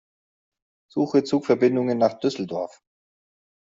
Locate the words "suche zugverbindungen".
0.89-1.99